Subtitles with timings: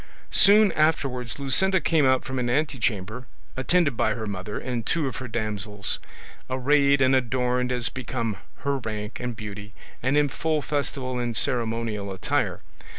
[0.31, 5.17] Soon afterwards Luscinda came out from an antechamber, attended by her mother and two of
[5.17, 5.99] her damsels,
[6.49, 12.11] arrayed and adorned as became her rank and beauty, and in full festival and ceremonial
[12.11, 12.63] attire.